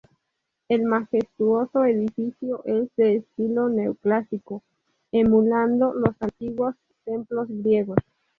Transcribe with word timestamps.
El 0.67 0.85
majestuoso 0.85 1.83
edificio 1.85 2.63
es 2.65 2.89
de 2.95 3.17
estilo 3.17 3.69
neoclásico, 3.69 4.63
emulando 5.11 5.93
los 5.93 6.15
antiguos 6.19 6.73
templos 7.05 7.47
griegos. 7.47 7.99